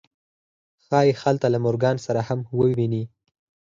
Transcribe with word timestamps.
ښایي 0.85 1.11
هلته 1.23 1.47
له 1.53 1.57
مورګان 1.65 1.97
سره 2.05 2.21
هم 2.27 2.39
وویني 2.59 3.03